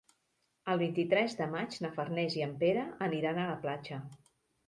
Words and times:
El 0.73 0.79
vint-i-tres 0.83 1.35
de 1.41 1.47
maig 1.51 1.75
na 1.83 1.91
Farners 1.99 2.37
i 2.39 2.43
en 2.45 2.57
Pere 2.63 2.85
aniran 3.09 3.41
a 3.43 3.47
la 3.53 3.61
platja. 3.67 4.01